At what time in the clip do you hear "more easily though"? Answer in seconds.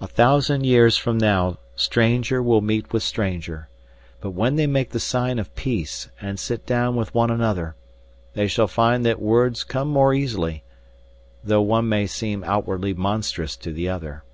9.86-11.62